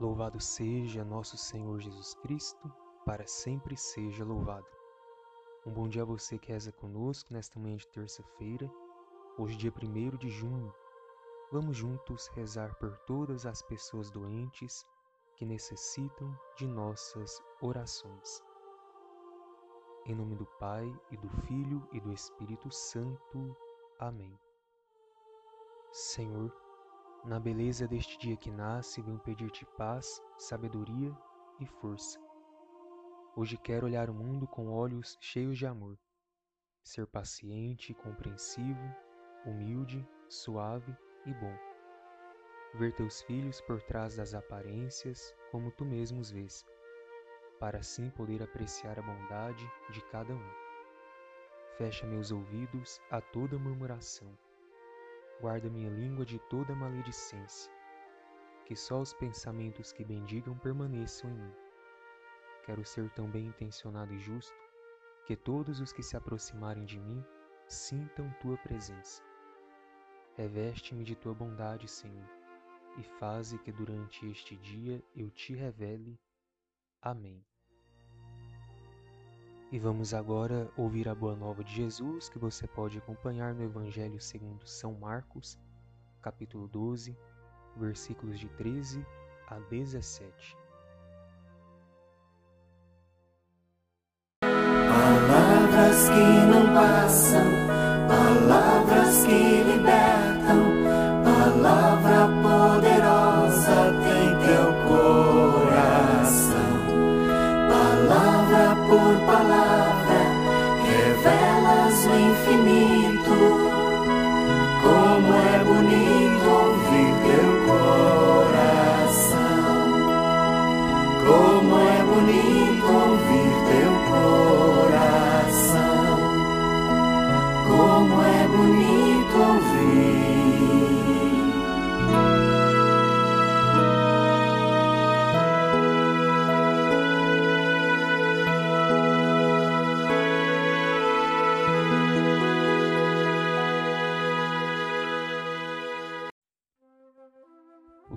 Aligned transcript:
Louvado 0.00 0.40
seja 0.40 1.04
nosso 1.04 1.36
Senhor 1.36 1.78
Jesus 1.78 2.14
Cristo, 2.14 2.72
para 3.04 3.26
sempre 3.26 3.76
seja 3.76 4.24
louvado. 4.24 4.66
Um 5.66 5.70
bom 5.70 5.86
dia 5.86 6.00
a 6.00 6.06
você 6.06 6.38
que 6.38 6.50
reza 6.50 6.72
conosco 6.72 7.34
nesta 7.34 7.60
manhã 7.60 7.76
de 7.76 7.86
terça-feira, 7.88 8.72
hoje, 9.36 9.58
dia 9.58 9.70
1 9.70 10.16
de 10.16 10.30
junho. 10.30 10.72
Vamos 11.52 11.76
juntos 11.76 12.28
rezar 12.28 12.74
por 12.76 12.96
todas 13.00 13.44
as 13.44 13.60
pessoas 13.60 14.10
doentes 14.10 14.86
que 15.36 15.44
necessitam 15.44 16.34
de 16.56 16.66
nossas 16.66 17.38
orações. 17.60 18.42
Em 20.06 20.14
nome 20.14 20.34
do 20.34 20.46
Pai, 20.58 20.90
e 21.10 21.16
do 21.18 21.28
Filho 21.42 21.86
e 21.92 22.00
do 22.00 22.10
Espírito 22.10 22.70
Santo. 22.70 23.54
Amém. 23.98 24.34
Senhor, 25.92 26.50
na 27.24 27.38
beleza 27.38 27.86
deste 27.86 28.18
dia 28.18 28.36
que 28.36 28.50
nasce, 28.50 29.02
venho 29.02 29.18
pedir-te 29.18 29.66
paz, 29.76 30.22
sabedoria 30.38 31.14
e 31.60 31.66
força. 31.66 32.18
Hoje 33.36 33.58
quero 33.58 33.86
olhar 33.86 34.08
o 34.08 34.14
mundo 34.14 34.46
com 34.46 34.68
olhos 34.68 35.18
cheios 35.20 35.58
de 35.58 35.66
amor, 35.66 35.98
ser 36.82 37.06
paciente, 37.06 37.92
compreensivo, 37.94 38.94
humilde, 39.44 40.06
suave 40.28 40.96
e 41.26 41.34
bom. 41.34 41.54
Ver 42.74 42.94
teus 42.94 43.20
filhos 43.22 43.60
por 43.60 43.82
trás 43.82 44.16
das 44.16 44.32
aparências 44.32 45.34
como 45.50 45.70
tu 45.72 45.84
mesmo 45.84 46.20
os 46.20 46.30
vês, 46.30 46.64
para 47.58 47.78
assim 47.78 48.08
poder 48.10 48.42
apreciar 48.42 48.98
a 48.98 49.02
bondade 49.02 49.70
de 49.90 50.00
cada 50.06 50.32
um. 50.32 50.50
Fecha 51.76 52.06
meus 52.06 52.30
ouvidos 52.30 53.00
a 53.10 53.20
toda 53.20 53.58
murmuração 53.58 54.36
guarda 55.40 55.70
minha 55.70 55.90
língua 55.90 56.24
de 56.24 56.38
toda 56.50 56.74
maledicência. 56.74 57.72
Que 58.66 58.76
só 58.76 59.00
os 59.00 59.12
pensamentos 59.14 59.92
que 59.92 60.04
bendigam 60.04 60.56
permaneçam 60.58 61.30
em 61.30 61.34
mim. 61.34 61.54
Quero 62.64 62.84
ser 62.84 63.10
tão 63.10 63.28
bem 63.28 63.46
intencionado 63.46 64.12
e 64.12 64.18
justo 64.18 64.54
que 65.26 65.34
todos 65.36 65.80
os 65.80 65.92
que 65.92 66.02
se 66.02 66.16
aproximarem 66.16 66.84
de 66.84 66.98
mim 66.98 67.24
sintam 67.66 68.30
tua 68.40 68.56
presença. 68.58 69.22
Reveste-me 70.36 71.04
de 71.04 71.16
tua 71.16 71.34
bondade, 71.34 71.88
Senhor, 71.88 72.28
e 72.98 73.02
faze 73.02 73.58
que 73.58 73.72
durante 73.72 74.28
este 74.30 74.56
dia 74.56 75.02
eu 75.14 75.30
te 75.30 75.54
revele. 75.54 76.18
Amém. 77.02 77.44
E 79.72 79.78
vamos 79.78 80.12
agora 80.12 80.68
ouvir 80.76 81.08
a 81.08 81.14
boa 81.14 81.36
nova 81.36 81.62
de 81.62 81.72
Jesus, 81.72 82.28
que 82.28 82.40
você 82.40 82.66
pode 82.66 82.98
acompanhar 82.98 83.54
no 83.54 83.62
Evangelho 83.62 84.20
segundo 84.20 84.66
São 84.66 84.94
Marcos, 84.94 85.56
capítulo 86.20 86.66
12, 86.66 87.16
versículos 87.76 88.40
de 88.40 88.48
13 88.48 89.06
a 89.46 89.60
17. 89.60 90.56
Palavras 94.40 96.08
que 96.08 96.24
não 96.50 96.74
passam, 96.74 97.44
palavras 98.08 99.24
que 99.24 99.62
libertam, 99.62 100.64
palavra 101.22 102.26
poderosa 102.42 102.99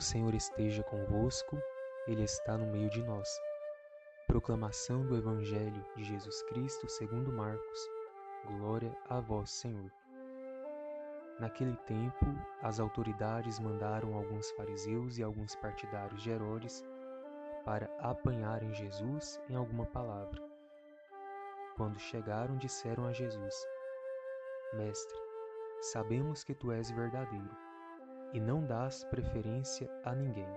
Senhor 0.03 0.35
esteja 0.35 0.83
convosco, 0.83 1.57
Ele 2.05 2.23
está 2.23 2.57
no 2.57 2.67
meio 2.67 2.89
de 2.89 3.01
nós. 3.01 3.29
Proclamação 4.27 5.05
do 5.05 5.15
Evangelho 5.15 5.83
de 5.95 6.03
Jesus 6.03 6.43
Cristo 6.43 6.89
segundo 6.89 7.31
Marcos. 7.31 7.89
Glória 8.45 8.95
a 9.09 9.21
vós, 9.21 9.49
Senhor. 9.49 9.89
Naquele 11.39 11.75
tempo, 11.77 12.25
as 12.61 12.79
autoridades 12.81 13.59
mandaram 13.59 14.13
alguns 14.13 14.51
fariseus 14.51 15.17
e 15.17 15.23
alguns 15.23 15.55
partidários 15.55 16.21
de 16.21 16.29
Herodes 16.29 16.83
para 17.63 17.89
apanharem 17.99 18.73
Jesus 18.73 19.39
em 19.49 19.55
alguma 19.55 19.85
palavra. 19.85 20.41
Quando 21.77 21.97
chegaram, 21.97 22.57
disseram 22.57 23.05
a 23.07 23.13
Jesus: 23.13 23.55
Mestre, 24.73 25.17
sabemos 25.81 26.43
que 26.43 26.53
tu 26.53 26.71
és 26.71 26.91
verdadeiro 26.91 27.62
e 28.33 28.39
não 28.39 28.65
dás 28.65 29.03
preferência 29.05 29.89
a 30.03 30.13
ninguém. 30.13 30.47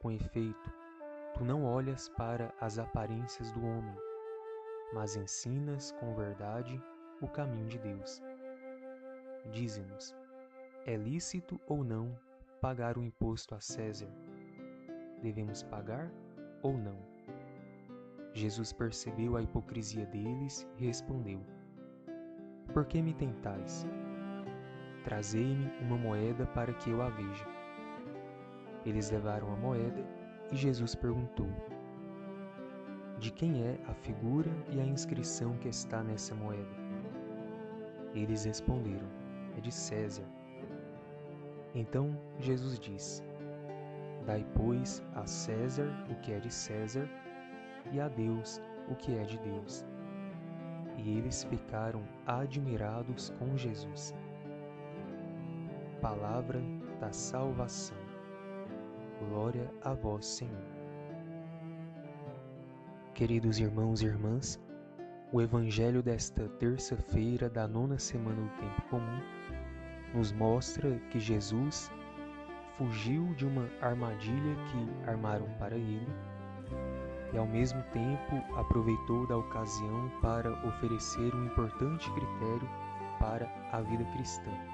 Com 0.00 0.10
efeito, 0.10 0.72
tu 1.34 1.44
não 1.44 1.64
olhas 1.64 2.08
para 2.08 2.52
as 2.60 2.78
aparências 2.78 3.52
do 3.52 3.64
homem, 3.64 3.94
mas 4.94 5.16
ensinas 5.16 5.92
com 5.92 6.14
verdade 6.14 6.82
o 7.20 7.28
caminho 7.28 7.68
de 7.68 7.78
Deus. 7.78 8.22
Dize-nos: 9.52 10.14
é 10.86 10.96
lícito 10.96 11.60
ou 11.66 11.84
não 11.84 12.18
pagar 12.60 12.96
o 12.96 13.04
imposto 13.04 13.54
a 13.54 13.60
César? 13.60 14.08
Devemos 15.22 15.62
pagar 15.64 16.10
ou 16.62 16.72
não? 16.72 16.96
Jesus 18.32 18.72
percebeu 18.72 19.36
a 19.36 19.42
hipocrisia 19.42 20.06
deles 20.06 20.66
e 20.78 20.86
respondeu: 20.86 21.40
Por 22.72 22.86
que 22.86 23.02
me 23.02 23.12
tentais? 23.12 23.84
Trazei-me 25.04 25.70
uma 25.80 25.96
moeda 25.96 26.46
para 26.46 26.72
que 26.74 26.90
eu 26.90 27.00
a 27.00 27.08
veja. 27.08 27.46
Eles 28.84 29.10
levaram 29.10 29.52
a 29.52 29.56
moeda 29.56 30.04
e 30.52 30.56
Jesus 30.56 30.94
perguntou: 30.94 31.48
De 33.18 33.30
quem 33.30 33.62
é 33.64 33.78
a 33.88 33.94
figura 33.94 34.50
e 34.70 34.80
a 34.80 34.84
inscrição 34.84 35.56
que 35.58 35.68
está 35.68 36.02
nessa 36.02 36.34
moeda? 36.34 36.68
Eles 38.14 38.44
responderam: 38.44 39.06
É 39.56 39.60
de 39.60 39.72
César. 39.72 40.24
Então 41.74 42.18
Jesus 42.38 42.78
disse: 42.78 43.22
Dai, 44.26 44.44
pois, 44.54 45.02
a 45.14 45.26
César 45.26 45.88
o 46.10 46.14
que 46.16 46.32
é 46.32 46.38
de 46.38 46.52
César 46.52 47.08
e 47.92 48.00
a 48.00 48.08
Deus 48.08 48.60
o 48.88 48.94
que 48.94 49.16
é 49.16 49.24
de 49.24 49.38
Deus. 49.38 49.84
E 50.98 51.16
eles 51.16 51.44
ficaram 51.44 52.02
admirados 52.26 53.30
com 53.38 53.56
Jesus. 53.56 54.14
Palavra 56.00 56.62
da 56.98 57.12
salvação. 57.12 57.98
Glória 59.18 59.70
a 59.82 59.92
vós, 59.92 60.24
Senhor. 60.24 60.64
Queridos 63.12 63.58
irmãos 63.58 64.00
e 64.00 64.06
irmãs, 64.06 64.58
o 65.30 65.42
Evangelho 65.42 66.02
desta 66.02 66.48
terça-feira 66.58 67.50
da 67.50 67.68
nona 67.68 67.98
semana 67.98 68.40
do 68.40 68.48
Tempo 68.56 68.82
Comum 68.88 69.20
nos 70.14 70.32
mostra 70.32 70.98
que 71.10 71.20
Jesus 71.20 71.92
fugiu 72.78 73.34
de 73.34 73.44
uma 73.44 73.68
armadilha 73.82 74.56
que 74.72 75.10
armaram 75.10 75.50
para 75.58 75.76
ele 75.76 76.08
e, 77.34 77.36
ao 77.36 77.46
mesmo 77.46 77.82
tempo, 77.92 78.36
aproveitou 78.58 79.26
da 79.26 79.36
ocasião 79.36 80.10
para 80.22 80.50
oferecer 80.66 81.34
um 81.34 81.44
importante 81.44 82.10
critério 82.12 82.68
para 83.18 83.46
a 83.70 83.82
vida 83.82 84.04
cristã 84.12 84.69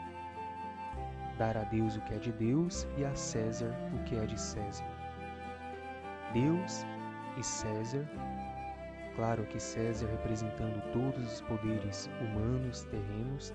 dar 1.39 1.57
a 1.57 1.65
Deus 1.65 1.97
o 1.97 2.01
que 2.03 2.15
é 2.15 2.19
de 2.19 2.33
Deus 2.33 2.87
e 2.97 3.05
a 3.05 3.15
César 3.15 3.75
o 3.95 4.03
que 4.05 4.17
é 4.17 4.25
de 4.25 4.41
César. 4.41 4.85
Deus 6.33 6.85
e 7.37 7.43
César, 7.43 8.05
claro 9.15 9.45
que 9.47 9.61
César 9.61 10.07
representando 10.09 10.83
todos 10.93 11.35
os 11.35 11.41
poderes 11.43 12.11
humanos 12.21 12.85
terrenos, 12.85 13.55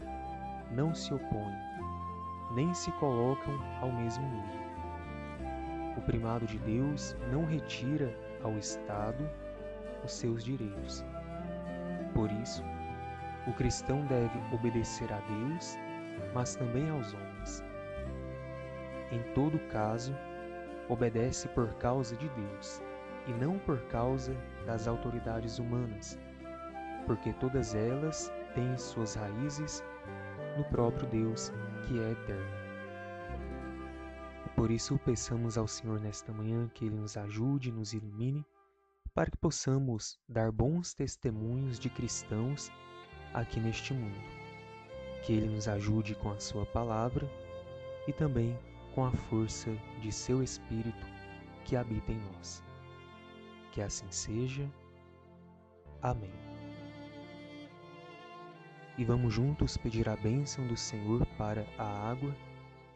não 0.72 0.94
se 0.94 1.14
opõem, 1.14 1.56
nem 2.56 2.74
se 2.74 2.92
colocam 2.94 3.60
ao 3.82 3.92
mesmo 3.92 4.24
nível. 4.30 4.62
O 5.98 6.02
primado 6.02 6.46
de 6.46 6.58
Deus 6.60 7.16
não 7.32 7.46
retira 7.46 8.16
ao 8.44 8.58
Estado 8.58 9.30
os 10.04 10.12
seus 10.12 10.44
direitos. 10.44 11.04
Por 12.14 12.32
isso, 12.32 12.64
o 13.48 13.54
cristão 13.54 14.06
deve 14.06 14.40
obedecer 14.54 15.12
a 15.12 15.20
Deus, 15.20 15.78
mas 16.34 16.56
também 16.56 16.90
aos 16.90 17.14
homens 17.14 17.71
em 19.12 19.22
todo 19.34 19.60
caso, 19.68 20.16
obedece 20.88 21.48
por 21.50 21.74
causa 21.76 22.16
de 22.16 22.30
Deus 22.30 22.82
e 23.28 23.32
não 23.34 23.60
por 23.60 23.80
causa 23.88 24.36
das 24.66 24.88
autoridades 24.88 25.60
humanas, 25.60 26.20
porque 27.06 27.34
todas 27.34 27.76
elas 27.76 28.32
têm 28.56 28.78
suas 28.78 29.16
raízes 29.16 29.84
no 30.58 30.64
próprio 30.66 31.08
Deus 31.08 31.52
que 31.88 32.00
é 32.00 32.12
eterno. 32.12 32.62
Por 34.56 34.70
isso, 34.70 35.00
peçamos 35.00 35.58
ao 35.58 35.68
Senhor 35.68 36.00
nesta 36.00 36.32
manhã 36.32 36.70
que 36.74 36.86
Ele 36.86 36.96
nos 36.96 37.18
ajude, 37.18 37.70
e 37.70 37.72
nos 37.72 37.94
ilumine, 37.94 38.46
para 39.14 39.32
que 39.32 39.38
possamos 39.38 40.20
dar 40.30 40.52
bons 40.52 40.94
testemunhos 40.94 41.80
de 41.80 41.90
cristãos 41.90 42.72
aqui 43.34 43.60
neste 43.60 43.94
mundo. 43.94 44.20
Que 45.24 45.34
Ele 45.34 45.48
nos 45.48 45.68
ajude 45.68 46.16
com 46.16 46.32
a 46.32 46.40
Sua 46.40 46.66
palavra 46.66 47.28
e 48.08 48.14
também 48.14 48.58
com 48.94 49.06
a 49.06 49.12
força 49.12 49.72
de 50.02 50.12
Seu 50.12 50.44
Espírito 50.44 51.06
que 51.66 51.76
habita 51.76 52.12
em 52.12 52.20
nós. 52.34 52.64
Que 53.72 53.82
assim 53.82 54.10
seja. 54.12 54.70
Amém. 56.02 56.34
E 58.98 59.06
vamos 59.06 59.34
juntos 59.34 59.78
pedir 59.78 60.10
a 60.10 60.16
bênção 60.16 60.68
do 60.68 60.76
Senhor 60.76 61.26
para 61.38 61.66
a 61.78 62.12
água 62.12 62.36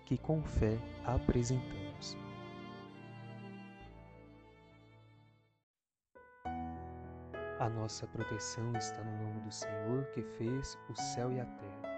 que 0.06 0.18
com 0.18 0.44
fé 0.44 0.78
apresentamos. 1.06 2.18
A 7.60 7.70
nossa 7.70 8.06
proteção 8.06 8.76
está 8.76 9.02
no 9.04 9.24
nome 9.24 9.42
do 9.42 9.52
Senhor 9.52 10.06
que 10.14 10.22
fez 10.22 10.78
o 10.90 10.96
céu 10.96 11.32
e 11.32 11.40
a 11.40 11.46
terra. 11.46 11.96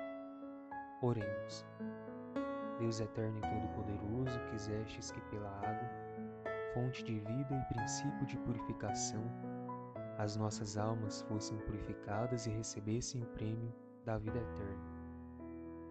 Oremos. 1.02 1.66
Deus 2.79 3.00
eterno 3.00 3.39
e 3.39 3.41
todo-poderoso, 3.41 4.39
quisestes 4.51 5.12
que 5.12 5.21
pela 5.29 5.50
água, 5.50 5.89
fonte 6.74 7.03
de 7.03 7.19
vida 7.19 7.56
e 7.56 7.74
princípio 7.74 8.25
de 8.25 8.38
purificação, 8.38 9.24
as 10.18 10.35
nossas 10.35 10.77
almas 10.77 11.21
fossem 11.24 11.57
purificadas 11.59 12.45
e 12.45 12.50
recebessem 12.50 13.21
o 13.21 13.27
prêmio 13.27 13.74
da 14.06 14.18
vida 14.18 14.38
eterna 14.38 14.97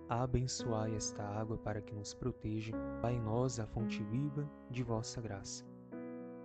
abençoai 0.09 0.95
esta 0.95 1.23
água 1.23 1.59
para 1.59 1.81
que 1.81 1.95
nos 1.95 2.15
proteja, 2.15 2.73
Pai 3.03 3.19
nós 3.19 3.59
a 3.59 3.67
fonte 3.67 4.03
viva 4.05 4.49
de 4.71 4.83
vossa 4.83 5.21
graça, 5.21 5.65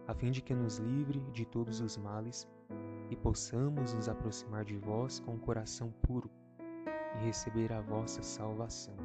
a 0.07 0.13
fim 0.13 0.31
de 0.31 0.41
que 0.41 0.53
nos 0.53 0.77
livre 0.77 1.19
de 1.31 1.45
todos 1.45 1.79
os 1.79 1.97
males 1.97 2.47
e 3.09 3.15
possamos 3.15 3.93
nos 3.93 4.09
aproximar 4.09 4.65
de 4.65 4.77
vós 4.77 5.19
com 5.19 5.35
o 5.35 5.39
coração 5.39 5.91
puro 6.01 6.29
e 7.15 7.25
receber 7.25 7.71
a 7.71 7.81
vossa 7.81 8.23
salvação. 8.23 8.95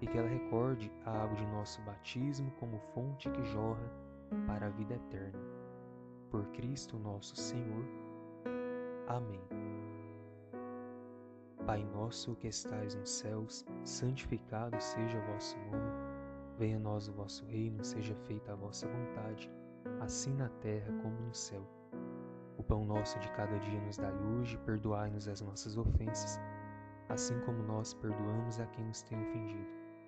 E 0.00 0.06
que 0.06 0.16
ela 0.16 0.28
recorde 0.28 0.90
a 1.04 1.22
água 1.22 1.36
de 1.36 1.46
nosso 1.46 1.80
batismo 1.82 2.50
como 2.52 2.78
fonte 2.94 3.30
que 3.30 3.44
jorra 3.44 3.92
para 4.46 4.66
a 4.66 4.70
vida 4.70 4.94
eterna. 4.94 5.38
Por 6.30 6.46
Cristo 6.52 6.98
nosso 6.98 7.36
Senhor. 7.36 7.84
Amém. 9.08 9.40
Pai 11.66 11.84
nosso 11.84 12.34
que 12.36 12.48
estais 12.48 12.94
nos 12.94 13.10
céus, 13.10 13.66
santificado 13.84 14.80
seja 14.80 15.18
o 15.18 15.32
vosso 15.32 15.58
nome. 15.70 15.92
Venha 16.58 16.76
a 16.76 16.80
nós 16.80 17.08
o 17.08 17.12
vosso 17.12 17.44
reino, 17.46 17.84
seja 17.84 18.14
feita 18.26 18.52
a 18.52 18.56
vossa 18.56 18.88
vontade, 18.88 19.50
assim 20.00 20.34
na 20.34 20.48
terra 20.60 20.92
como 21.02 21.16
no 21.20 21.34
céu. 21.34 21.62
O 22.56 22.62
pão 22.62 22.84
nosso 22.84 23.18
de 23.18 23.30
cada 23.32 23.58
dia 23.58 23.80
nos 23.80 23.96
dai 23.96 24.12
hoje, 24.12 24.58
perdoai-nos 24.58 25.28
as 25.28 25.40
nossas 25.40 25.76
ofensas, 25.76 26.38
assim 27.08 27.38
como 27.40 27.62
nós 27.62 27.94
perdoamos 27.94 28.60
a 28.60 28.66
quem 28.66 28.84
nos 28.84 29.02
tem 29.02 29.20
ofendido. 29.20 29.79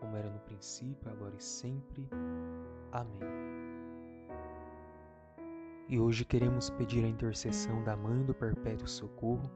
como 0.00 0.16
era 0.16 0.28
no 0.28 0.38
princípio, 0.40 1.10
agora 1.10 1.34
e 1.36 1.42
sempre. 1.42 2.08
Amém. 2.92 3.56
E 5.88 5.98
hoje 6.00 6.24
queremos 6.24 6.70
pedir 6.70 7.04
a 7.04 7.08
intercessão 7.08 7.82
da 7.84 7.96
Mãe 7.96 8.24
do 8.24 8.34
Perpétuo 8.34 8.88
Socorro 8.88 9.48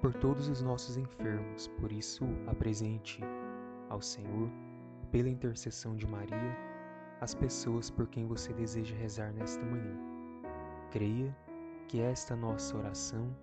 por 0.00 0.14
todos 0.14 0.48
os 0.48 0.62
nossos 0.62 0.96
enfermos. 0.96 1.66
Por 1.80 1.90
isso, 1.90 2.24
apresente 2.46 3.20
ao 3.88 4.00
Senhor, 4.00 4.48
pela 5.10 5.28
intercessão 5.28 5.96
de 5.96 6.06
Maria, 6.06 6.56
as 7.20 7.34
pessoas 7.34 7.90
por 7.90 8.06
quem 8.06 8.26
você 8.26 8.52
deseja 8.52 8.94
rezar 8.94 9.32
nesta 9.32 9.64
manhã. 9.64 9.96
Creia 10.90 11.36
que 11.88 12.00
esta 12.00 12.34
nossa 12.34 12.76
oração 12.76 13.36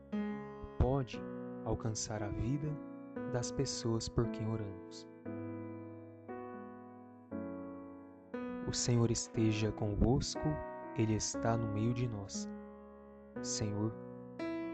pode 0.78 1.22
alcançar 1.66 2.24
a 2.24 2.30
vida 2.30 2.70
das 3.32 3.52
pessoas 3.52 4.10
por 4.10 4.28
quem 4.30 4.48
oramos. 4.48 5.08
O 8.70 8.74
Senhor 8.74 9.10
esteja 9.10 9.72
convosco, 9.72 10.48
Ele 10.96 11.16
está 11.16 11.58
no 11.58 11.74
meio 11.74 11.92
de 11.92 12.08
nós. 12.08 12.48
Senhor, 13.42 13.92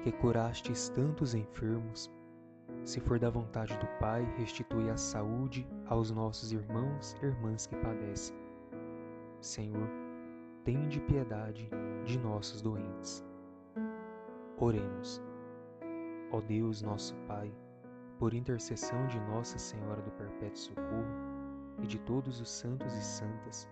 que 0.04 0.12
curastes 0.12 0.90
tantos 0.90 1.34
enfermos, 1.34 2.12
se 2.84 3.00
for 3.00 3.18
da 3.18 3.30
vontade 3.30 3.78
do 3.78 3.88
Pai, 3.98 4.26
restitui 4.38 4.90
a 4.90 4.98
saúde 4.98 5.66
aos 5.86 6.12
nossos 6.12 6.52
irmãos 6.52 7.16
e 7.22 7.26
irmãs 7.26 7.68
que 7.68 7.78
padecem. 7.78 8.36
Senhor, 9.40 9.88
tende 10.66 11.00
piedade 11.00 11.70
de 12.04 12.20
nossos 12.20 12.62
doentes. 12.62 13.24
Oremos. 14.58 15.24
Ó 16.34 16.42
Deus, 16.42 16.82
nosso 16.82 17.16
Pai, 17.30 17.50
por 18.20 18.34
intercessão 18.34 19.08
de 19.08 19.18
Nossa 19.22 19.58
Senhora 19.58 20.02
do 20.02 20.12
Perpétuo 20.12 20.58
Socorro 20.58 21.36
e 21.82 21.88
de 21.88 21.98
todos 22.00 22.42
os 22.42 22.50
santos 22.50 22.94
e 22.94 23.02
santas, 23.02 23.70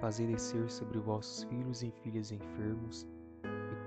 fazei 0.00 0.26
descer 0.26 0.70
sobre 0.70 0.98
vossos 0.98 1.44
filhos 1.44 1.82
e 1.82 1.90
filhas 1.90 2.32
enfermos 2.32 3.06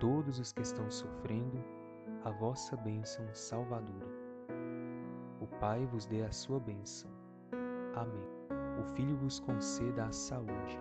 todos 0.01 0.39
os 0.39 0.51
que 0.51 0.63
estão 0.63 0.89
sofrendo 0.89 1.63
a 2.25 2.32
vossa 2.32 2.75
bênção 2.75 3.24
salvadora. 3.34 4.08
O 5.39 5.46
Pai 5.60 5.86
vos 5.86 6.08
dê 6.08 6.24
a 6.24 6.32
sua 6.32 6.60
bênção. 6.60 7.10
Amém. 7.96 8.25
O 8.80 8.84
Filho 8.96 9.15
vos 9.18 9.39
conceda 9.39 10.06
a 10.06 10.12
saúde. 10.12 10.80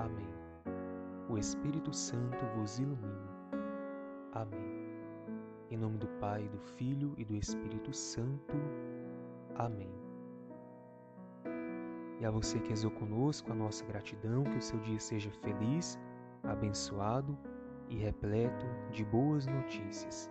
Amém. 0.00 0.28
O 1.28 1.38
Espírito 1.38 1.92
Santo 1.92 2.44
vos 2.56 2.80
ilumine. 2.80 3.28
Amém. 4.32 4.88
Em 5.70 5.76
nome 5.76 5.98
do 5.98 6.08
Pai, 6.18 6.48
do 6.48 6.58
Filho 6.58 7.14
e 7.16 7.24
do 7.24 7.36
Espírito 7.36 7.92
Santo. 7.92 8.56
Amém. 9.54 10.07
E 12.20 12.24
a 12.24 12.30
você 12.30 12.58
que 12.58 12.70
rezou 12.70 12.90
conosco, 12.90 13.52
a 13.52 13.54
nossa 13.54 13.84
gratidão, 13.84 14.44
que 14.44 14.58
o 14.58 14.62
seu 14.62 14.78
dia 14.80 14.98
seja 14.98 15.30
feliz, 15.30 15.98
abençoado 16.42 17.36
e 17.88 17.96
repleto 17.96 18.66
de 18.90 19.04
boas 19.04 19.46
notícias. 19.46 20.30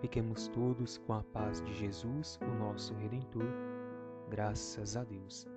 Fiquemos 0.00 0.48
todos 0.48 0.98
com 0.98 1.14
a 1.14 1.22
paz 1.22 1.62
de 1.62 1.72
Jesus, 1.74 2.38
o 2.42 2.54
nosso 2.58 2.94
Redentor. 2.94 3.46
Graças 4.28 4.96
a 4.96 5.04
Deus. 5.04 5.53